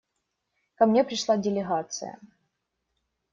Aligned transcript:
Ко 0.77 0.87
мне 0.87 1.03
пришла 1.03 1.37
делегация. 1.37 2.17